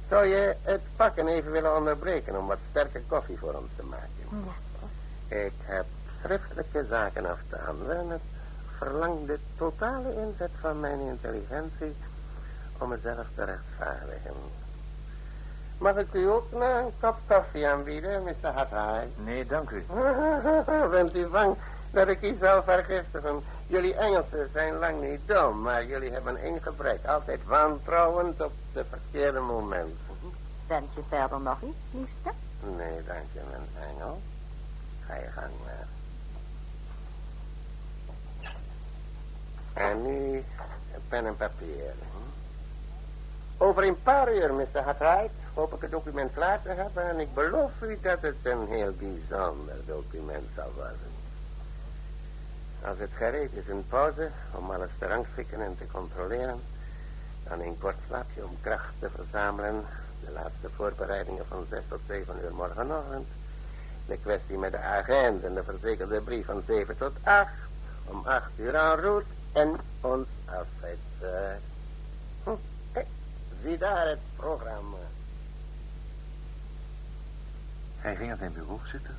[0.10, 4.46] Zou je het pakken even willen onderbreken om wat sterke koffie voor ons te maken?
[5.30, 5.36] Ja.
[5.46, 5.86] Ik heb
[6.22, 8.22] schriftelijke zaken af te handelen en het
[8.78, 11.96] verlangt de totale inzet van mijn intelligentie
[12.78, 14.34] om mezelf te rechtvaardigen.
[15.78, 18.50] Mag ik u ook een kop koffie aanbieden, Mr.
[18.50, 19.08] Hathai?
[19.16, 19.86] Nee, dank u.
[20.92, 21.58] Bent u bang
[21.94, 23.44] dat ik u zal vergiftigen?
[23.68, 27.06] Jullie Engelsen zijn lang niet dom, maar jullie hebben één gebrek.
[27.06, 29.98] Altijd wantrouwend op de verkeerde momenten.
[30.68, 32.32] Wens je verder nog iets, liefste?
[32.78, 34.22] Nee, dank je, mijn engel.
[35.06, 35.88] Ga je gang maar.
[39.74, 40.44] En nu
[41.08, 41.94] pen en papier.
[43.58, 44.82] Over een paar uur, Mr.
[44.82, 47.10] Hartwright, hoop ik het document klaar te hebben...
[47.10, 51.13] en ik beloof u dat het een heel bijzonder document zal worden.
[52.86, 56.62] Als het gereed is in pauze, om alles te rangschikken en te controleren...
[57.44, 59.86] dan een kort slaapje om kracht te verzamelen...
[60.26, 63.28] de laatste voorbereidingen van zes tot zeven uur morgenochtend...
[64.06, 67.54] de kwestie met de agent en de verzekerde brief van zeven tot acht...
[68.06, 70.98] om acht uur en route en ons afzet.
[71.20, 71.56] eh.
[72.44, 72.56] Hm,
[73.64, 74.98] zie daar het programma.
[77.98, 79.16] Hij ging aan zijn bureau zitten,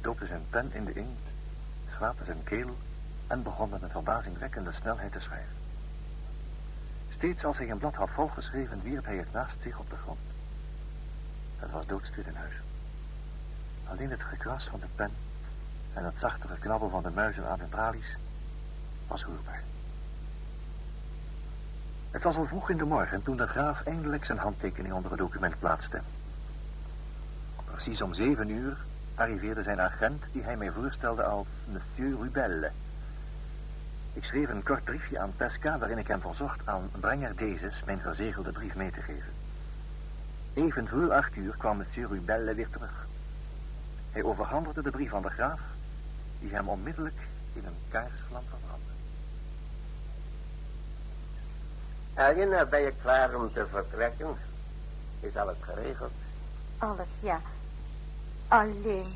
[0.00, 1.31] doopte zijn pen in de inkt,
[2.02, 2.76] schraapte zijn keel
[3.26, 5.56] en begon met een verbazingwekkende snelheid te schrijven.
[7.10, 10.18] Steeds als hij een blad had volgeschreven, wierp hij het naast zich op de grond.
[11.56, 12.54] Het was doodstil in huis.
[13.84, 15.10] Alleen het gekras van de pen
[15.92, 18.16] en het zachte geknabbel van de muizen aan de tralies
[19.06, 19.62] was hoorbaar.
[22.10, 25.20] Het was al vroeg in de morgen toen de graaf eindelijk zijn handtekening onder het
[25.20, 26.00] document plaatste.
[27.64, 28.76] Precies om zeven uur
[29.14, 32.70] arriveerde zijn agent die hij mij voorstelde als Monsieur Rubelle.
[34.12, 38.00] Ik schreef een kort briefje aan Pesca waarin ik hem verzocht aan brenger dezes mijn
[38.00, 39.32] verzegelde brief mee te geven.
[40.54, 43.06] Even voor acht uur kwam Monsieur Rubelle weer terug.
[44.10, 45.60] Hij overhandigde de brief aan de graaf,
[46.38, 47.20] die hem onmiddellijk
[47.52, 48.90] in een kaarsvlam verbrandde.
[52.14, 54.36] Elena, ben je klaar om te vertrekken?
[55.20, 56.12] Is alles geregeld?
[56.78, 57.40] Alles, ja.
[58.52, 59.14] Alleen.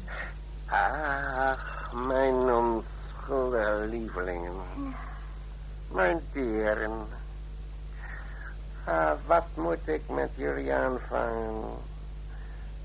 [0.66, 4.94] Ach, mijn onschuldige lievelingen.
[5.88, 7.06] Mijn dieren.
[8.84, 11.64] Ah, wat moet ik met jullie aanvangen?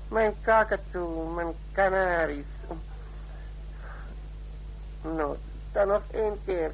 [0.08, 2.44] Mijn kakatoe, mijn kanaries.
[5.02, 5.36] Nou,
[5.72, 6.72] dan nog één keer.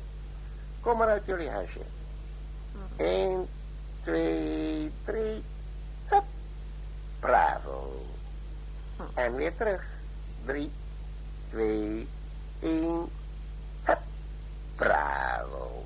[0.80, 1.80] Kom maar uit jullie huisje.
[2.96, 3.48] Eén,
[4.02, 5.44] twee, drie.
[6.06, 6.24] Hup.
[7.20, 8.06] Bravo.
[9.14, 9.86] En weer terug.
[10.44, 10.70] Drie,
[11.50, 12.08] twee,
[12.60, 13.08] één.
[13.82, 13.98] Hup.
[14.76, 15.84] Bravo.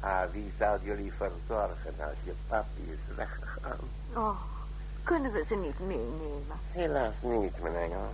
[0.00, 3.78] Ah, wie zal jullie verzorgen als je papi is weggegaan?
[4.14, 4.40] Oh,
[5.02, 6.58] kunnen we ze niet meenemen?
[6.70, 8.12] Helaas niet, mijn engel.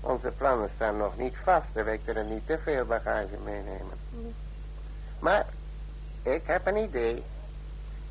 [0.00, 3.98] Onze plannen staan nog niet vast en wij kunnen niet te veel bagage meenemen.
[5.18, 5.46] Maar
[6.22, 7.24] ik heb een idee.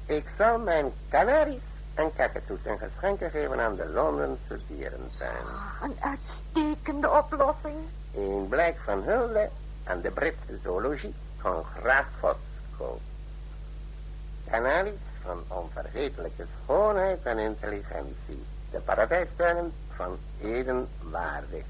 [0.05, 1.61] Ik zal mijn kanaries
[1.95, 5.45] en kakatoes en geschenken geven aan de Londense dierentuin.
[5.45, 7.75] Ah, Een uitstekende oplossing.
[8.11, 9.49] In blijk van hulde
[9.83, 12.99] aan de Britse zoologie van Graaf Fosco.
[14.49, 18.45] Kanaries van onvergetelijke schoonheid en intelligentie.
[18.71, 21.63] De paradijstuinen van Eden waardig.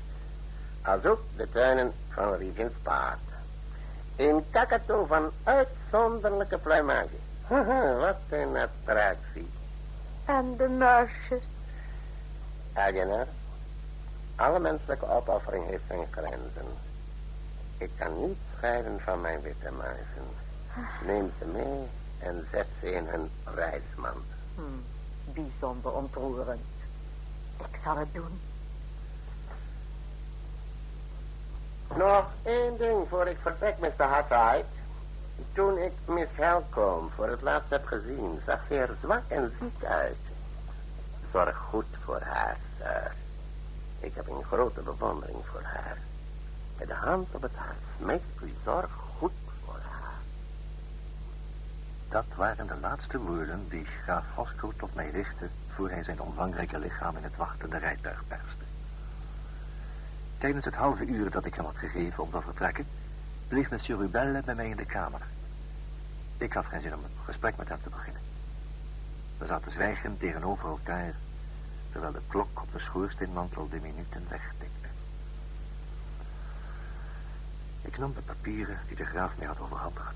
[0.81, 3.17] Als ook de tuinen van Regent's Park.
[4.15, 7.15] Een kakatoe van uitzonderlijke pluimage.
[7.99, 9.49] Wat een attractie.
[10.25, 11.43] En de muisjes.
[12.73, 13.27] Eleanor,
[14.35, 16.65] alle menselijke opoffering heeft zijn grenzen.
[17.77, 20.25] Ik kan niet scheiden van mijn witte muizen.
[21.05, 21.87] Neem ze mee
[22.19, 24.25] en zet ze in hun reismand.
[24.55, 24.61] Hm,
[25.33, 26.61] bijzonder ontroerend.
[27.57, 28.39] Ik zal het doen.
[31.95, 34.03] Nog één ding voor ik vertrek, Mr.
[34.03, 34.74] Hartwright.
[35.53, 39.83] Toen ik Miss Helcom voor het laatst heb gezien, zag ze er zwak en ziek
[39.83, 40.17] uit.
[41.31, 43.11] Zorg goed voor haar, sir.
[43.99, 45.97] Ik heb een grote bewondering voor haar.
[46.77, 49.31] Met de hand op het hart, smeek u zorg goed
[49.63, 50.13] voor haar.
[52.09, 55.49] Dat waren de laatste woorden die graaf Fosco tot mij richtte...
[55.73, 58.63] voor hij zijn omvangrijke lichaam in het wachtende rijtuig perste.
[60.37, 62.87] Tijdens het halve uur dat ik hem had gegeven om te vertrekken...
[63.47, 65.21] bleef monsieur Rubelle bij mij in de kamer.
[66.37, 68.21] Ik had geen zin om een gesprek met hem te beginnen.
[69.37, 71.13] We zaten zwijgend tegenover elkaar...
[71.91, 74.87] terwijl de klok op de schoorsteenmantel de minuten wegtikte.
[77.81, 80.15] Ik nam de papieren die de graaf mij had overhandigd.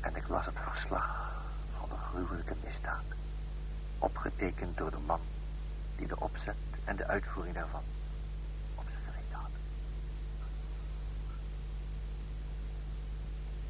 [0.00, 1.34] En ik las het verslag
[1.78, 3.04] van een gruwelijke misdaad.
[3.98, 5.20] Opgetekend door de man
[5.96, 7.82] die de opzet en de uitvoering daarvan
[8.74, 9.50] op zijn geweten had.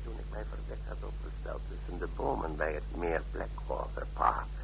[0.06, 4.54] Toen ik mij verdekt had opgesteld tussen de bomen bij het meer Blackwater Park.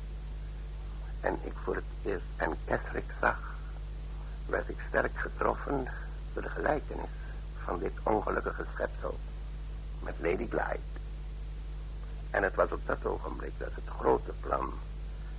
[1.21, 3.57] En ik voor het eerst en Keswick zag,
[4.47, 5.89] werd ik sterk getroffen
[6.33, 7.11] door de gelijkenis
[7.65, 9.19] van dit ongelukkige schepsel
[10.03, 10.91] met Lady Glyde.
[12.31, 14.73] En het was op dat ogenblik dat het grote plan,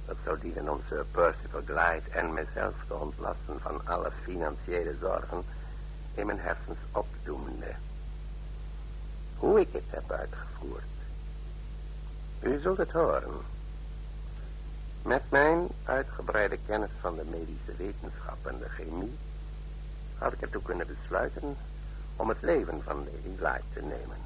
[0.06, 5.44] dat zou dienen om Sir Percival Glyde en mezelf te ontlasten van alle financiële zorgen,
[6.14, 7.76] in mijn hersens opdoemde.
[9.44, 10.84] Hoe ik het heb uitgevoerd.
[12.40, 13.34] U zult het horen.
[15.02, 19.18] Met mijn uitgebreide kennis van de medische wetenschap en de chemie
[20.18, 21.58] had ik ertoe kunnen besluiten
[22.16, 24.18] om het leven van Lady Glyde te nemen.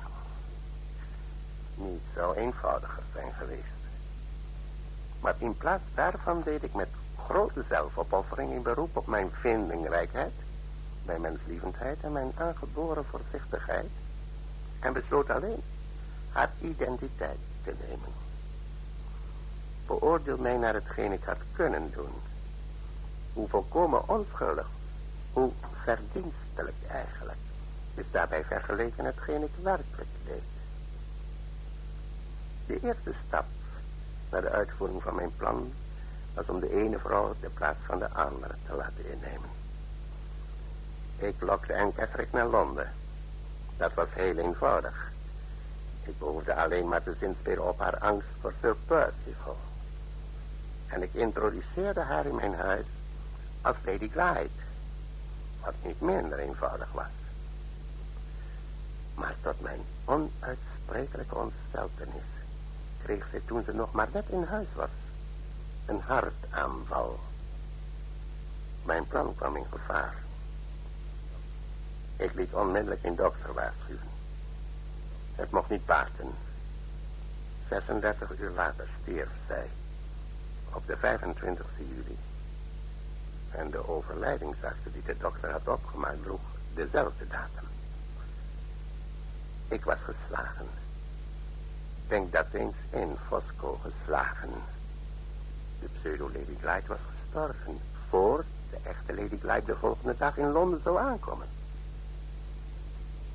[1.76, 3.82] Niet zo eenvoudiger zijn geweest.
[5.20, 6.90] Maar in plaats daarvan deed ik met
[7.26, 10.34] grote zelfopoffering in beroep op mijn vindingrijkheid,
[11.06, 13.90] mijn menslievendheid en mijn aangeboren voorzichtigheid
[14.80, 15.62] en besloot alleen
[16.32, 18.14] haar identiteit te nemen.
[19.86, 22.12] Beoordeel mij naar hetgeen ik had kunnen doen.
[23.34, 24.68] Hoe volkomen onschuldig,
[25.34, 25.52] hoe
[25.84, 27.38] verdienstelijk eigenlijk
[27.94, 30.42] is daarbij vergeleken hetgeen ik werkelijk deed.
[32.66, 33.46] De eerste stap
[34.32, 35.74] naar de uitvoering van mijn plan
[36.34, 39.50] was om de ene vrouw de plaats van de andere te laten innemen.
[41.18, 42.92] Ik lokte Anne Catherick naar Londen.
[43.78, 45.12] Dat was heel eenvoudig.
[46.04, 49.58] Ik behoefde alleen maar te zinspelen op haar angst voor Sir Percival.
[50.88, 52.86] En ik introduceerde haar in mijn huis
[53.62, 54.50] als Lady Glyde.
[55.64, 57.06] Wat niet minder eenvoudig was.
[59.16, 62.24] Maar tot mijn onuitsprekelijke ontsteltenis
[63.04, 64.90] kreeg ze toen ze nog maar net in huis was
[65.86, 67.20] een hartaanval.
[68.84, 70.27] Mijn plan kwam in gevaar.
[72.18, 74.10] Ik liet onmiddellijk een dokter waarschuwen.
[75.36, 76.32] Het mocht niet baten.
[77.70, 79.70] 36 uur later stierf zij.
[80.74, 82.18] Op de 25 juli.
[83.52, 86.42] En de overlijdingsakte die de dokter had opgemaakt droeg
[86.74, 87.68] dezelfde datum.
[89.68, 90.68] Ik was geslagen.
[92.08, 94.50] Denk dat eens in Fosco geslagen.
[95.80, 97.80] De pseudo-Lady Glyde was gestorven...
[98.10, 101.57] voor de echte Lady Glyde de volgende dag in Londen zou aankomen.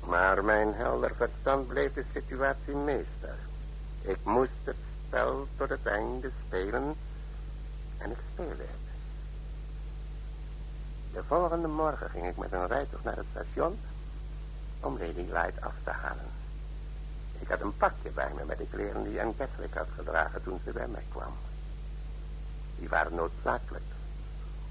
[0.05, 3.35] Maar mijn helder verstand bleef de situatie meester.
[4.01, 4.75] Ik moest het
[5.07, 6.95] spel tot het einde spelen...
[7.97, 8.83] en ik speelde het.
[11.13, 13.79] De volgende morgen ging ik met een rijtuig naar het station
[14.79, 16.31] om Lady Light af te halen.
[17.39, 20.59] Ik had een pakje bij me met de kleren die Anne Catholic had gedragen toen
[20.65, 21.33] ze bij mij kwam.
[22.79, 23.83] Die waren noodzakelijk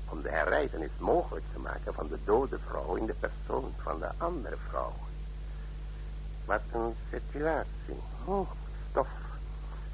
[0.09, 4.09] om de herreizenis mogelijk te maken van de dode vrouw in de persoon van de
[4.19, 4.93] andere vrouw.
[6.53, 8.03] Wat een situatie.
[8.25, 8.51] Oh,
[8.91, 9.09] stof.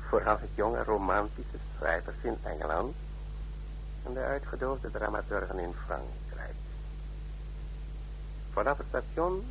[0.08, 2.94] Vooral het jonge romantische schrijvers in Engeland
[4.06, 6.54] en de uitgedoofde dramaturgen in Frankrijk.
[8.50, 9.44] Vanaf het station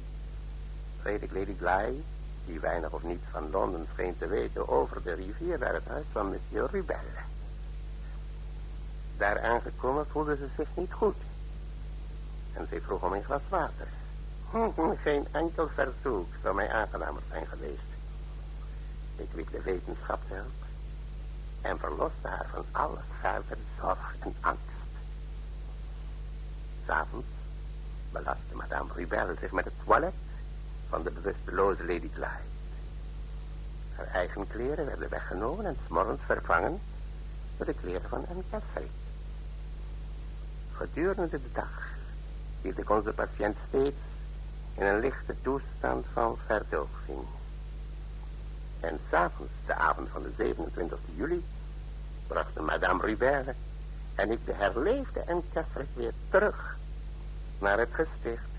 [1.03, 2.03] reed ik Lady Gly,
[2.45, 6.05] die weinig of niets van Londen scheen te weten, over de rivier naar het huis
[6.11, 7.21] van monsieur Rubelle.
[9.17, 11.17] Daar aangekomen voelde ze zich niet goed.
[12.53, 13.87] En ze vroeg om een glas water.
[14.51, 17.81] Hm, geen enkel verzoek zou mij aangenamer zijn geweest.
[19.15, 20.65] Ik liep de wetenschap te hulp
[21.61, 24.61] en verloste haar van alle verdere zorg en angst.
[26.85, 27.27] S'avonds
[28.11, 30.13] belastte madame Rubelle zich met het toilet
[30.89, 32.47] van de bewusteloze Lady Glyde.
[33.95, 36.79] Haar eigen kleren werden weggenomen en s'morgens vervangen
[37.57, 38.91] door de kleren van Anne Catherick.
[40.71, 41.87] Gedurende de dag
[42.61, 43.97] hield ik onze patiënt steeds
[44.77, 47.25] in een lichte toestand van verdoving.
[48.79, 51.45] En s'avonds, de avond van de 27 juli,
[52.27, 53.55] brachten Madame Rubert
[54.15, 56.77] en ik de herleefde en Kesselijk weer terug
[57.59, 58.49] naar het gesticht.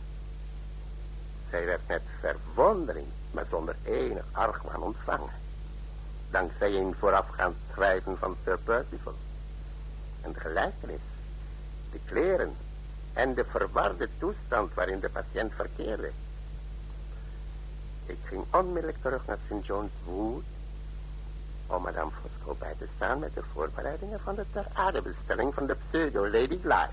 [1.51, 5.31] Zij werd met verwondering, maar zonder enig argwaan ontvangen.
[6.31, 9.14] Dankzij een voorafgaand schrijven van Sir Percival.
[10.23, 11.01] En de gelijkenis,
[11.93, 12.55] de kleren
[13.19, 16.11] en de verwarde toestand waarin de patiënt verkeerde.
[18.07, 19.66] Ik ging onmiddellijk terug naar St.
[19.66, 20.45] John's Wood
[21.66, 25.77] om Madame Fosco bij te staan met de voorbereidingen van de ter aardebestelling van de
[25.89, 26.91] pseudo-Lady Glyde.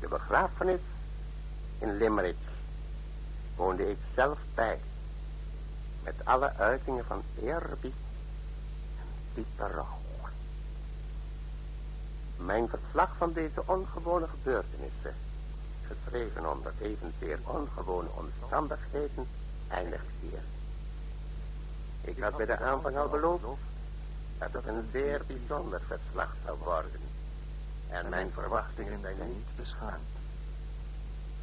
[0.00, 0.80] De begrafenis
[1.78, 2.36] in Limerick
[3.56, 4.78] woonde ik zelf bij,
[6.02, 7.94] met alle uitingen van eerbied
[8.98, 10.03] en diepe rouw.
[12.36, 15.14] Mijn verslag van deze ongewone gebeurtenissen,
[15.86, 19.26] geschreven onder evenzeer ongewone omstandigheden,
[19.68, 20.40] eindigt hier.
[22.00, 23.44] Ik had bij de aanvang al beloofd
[24.38, 27.00] dat het een zeer bijzonder verslag zou worden.
[27.88, 30.12] En mijn verwachtingen zijn niet beschaamd.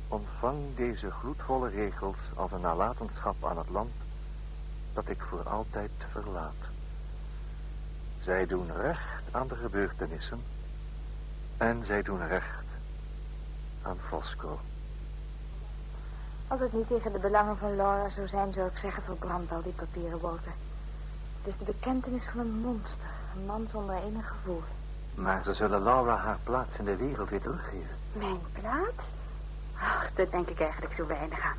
[0.07, 3.91] Ontvang deze gloedvolle regels als een nalatenschap aan het land
[4.93, 6.61] dat ik voor altijd verlaat.
[8.23, 10.41] Zij doen recht aan de gebeurtenissen
[11.61, 12.65] en zij doen recht
[13.81, 14.59] aan Fosco.
[16.47, 19.61] Als het niet tegen de belangen van Laura zou zijn, zou ik zeggen, verbrand al
[19.61, 20.51] die papieren, Walter.
[21.41, 23.09] Het is de bekentenis van een monster.
[23.35, 24.61] Een man zonder enig gevoel.
[25.15, 27.95] Maar ze zullen Laura haar plaats in de wereld weer teruggeven.
[28.13, 29.05] Mijn plaats?
[29.77, 31.57] Ach, daar denk ik eigenlijk zo weinig aan.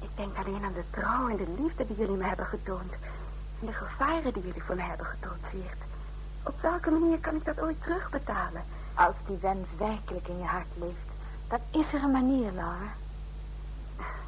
[0.00, 2.92] Ik denk alleen aan de trouw en de liefde die jullie me hebben getoond.
[3.60, 5.78] En de gevaren die jullie voor mij hebben getrotseerd.
[6.42, 8.62] Op welke manier kan ik dat ooit terugbetalen?
[8.94, 11.08] Als die wens werkelijk in je hart leeft,
[11.48, 12.94] dan is er een manier, Laura.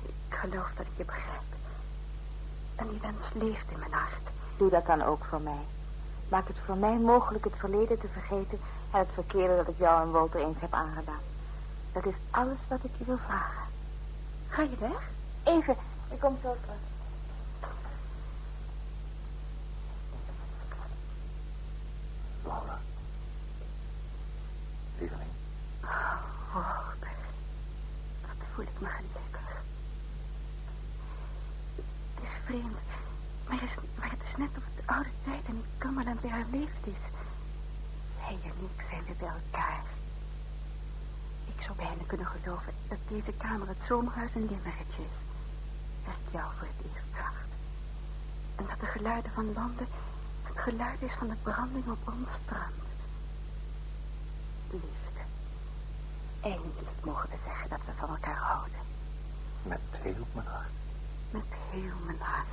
[0.03, 1.43] Ik geloof dat ik je begrijp.
[2.75, 4.29] En die wens leeft in mijn hart.
[4.57, 5.65] Doe dat dan ook voor mij.
[6.29, 8.59] Maak het voor mij mogelijk het verleden te vergeten
[8.91, 11.23] en het verkeerde dat ik jou en Walter eens heb aangedaan.
[11.93, 13.63] Dat is alles wat ik je wil vragen.
[14.49, 15.11] Ga je weg?
[15.43, 15.77] Even,
[16.11, 16.77] ik kom zo terug.
[22.45, 22.79] Laura.
[26.55, 26.93] Oh.
[28.23, 29.63] Wat voel ik me gelukkig.
[32.15, 32.77] Het is vreemd,
[33.49, 36.87] maar het is, maar het is net of het oude tijd en Cumberland weer herleefd
[36.87, 37.03] is.
[38.19, 39.83] Hij en ik zijn weer bij elkaar.
[41.45, 45.17] Ik zou bijna kunnen geloven dat deze kamer het zomerhuis in Limerick is.
[46.05, 47.05] Waar ik jou voor het eerst.
[48.57, 49.87] En dat de geluiden van Londen
[50.43, 52.84] het geluid is van de branding op ons strand.
[54.75, 55.21] Liefde.
[56.41, 58.79] Eindelijk mogen we zeggen dat we van elkaar houden.
[59.63, 60.69] Met heel mijn hart.
[61.31, 62.47] Met heel mijn hart.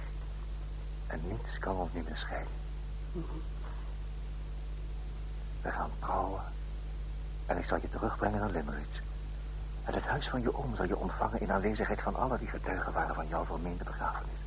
[1.08, 2.54] En niets kan ons nu meer scheiden.
[5.62, 6.42] We gaan trouwen.
[7.46, 9.02] En ik zal je terugbrengen naar Limerick.
[9.84, 12.94] En het huis van je oom zal je ontvangen in aanwezigheid van allen die getuigen
[12.94, 14.40] waren van jouw vermeende begrafenis.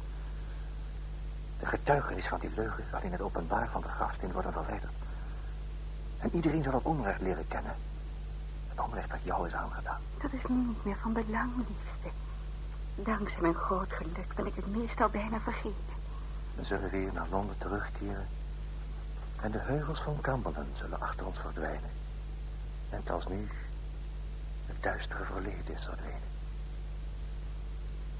[1.59, 4.93] De getuigenis van die leugen zal in het openbaar van de grafsteen worden verwijderd.
[6.25, 7.75] En iedereen zal het onrecht leren kennen.
[8.69, 10.01] Het onrecht dat jou is aangedaan.
[10.23, 12.19] Dat is nu niet meer van belang, liefste.
[12.95, 15.95] Dankzij mijn groot geluk ben ik het meestal bijna vergeten.
[16.55, 18.27] We zullen weer naar Londen terugkeren.
[19.41, 21.91] En de heuvels van Cumberland zullen achter ons verdwijnen.
[22.91, 23.49] En als nu
[24.67, 26.33] het duistere verleden is verdwenen.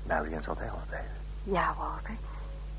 [0.07, 1.17] Marion zal bij ons blijven.
[1.43, 2.17] Ja, Walter.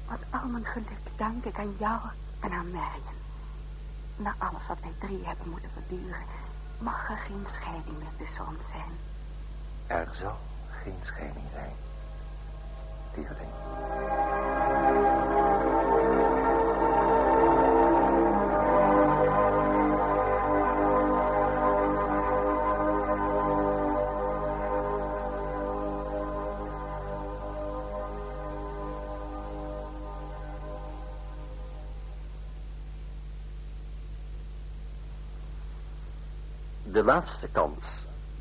[0.07, 1.99] Want al mijn geluk dank ik aan jou
[2.39, 3.24] en aan Marion.
[4.15, 6.23] Na alles wat wij drie hebben moeten verduren,
[6.77, 8.91] mag er geen scheiding meer tussen ons zijn.
[9.87, 10.37] Er zal
[10.67, 11.73] geen scheiding zijn.
[13.15, 13.51] Lieveling.
[37.15, 37.85] Laatste kans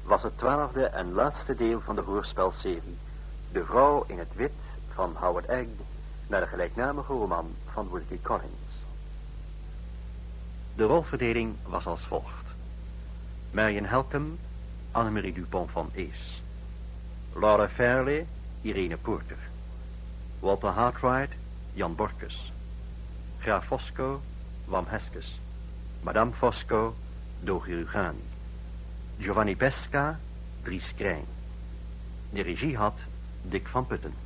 [0.03, 2.99] was het twaalfde en laatste deel van de hoorspelserie.
[3.53, 4.53] De vrouw in het wit
[4.93, 5.66] van Howard Egg
[6.27, 8.72] naar de gelijknamige roman van Wilkie Collins.
[10.75, 12.47] De rolverdeling was als volgt.
[13.51, 14.39] Marion Helcom,
[14.91, 16.43] Annemarie Dupont van Ees.
[17.35, 18.27] Laura Fairley,
[18.61, 19.39] Irene Porter.
[20.41, 21.35] Walter Hartwright,
[21.72, 22.53] Jan Borkus.
[23.39, 24.20] Graaf Fosco,
[24.64, 25.41] Wam Heskes.
[26.03, 26.95] Madame Fosco,
[27.41, 28.34] Dogi Rugani.
[29.19, 30.21] Giovanni Pesca,
[30.62, 31.25] Dries Krijn.
[32.31, 32.99] De regie had
[33.43, 34.24] Dick van Putten.